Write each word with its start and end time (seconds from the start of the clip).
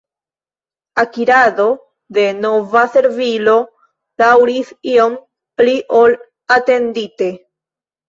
Akirado 1.03 1.67
de 2.19 2.23
nova 2.47 2.83
servilo 2.95 3.55
daŭris 4.25 4.75
iom 4.97 5.23
pli 5.63 5.81
ol 6.03 6.21
atendite. 6.61 7.35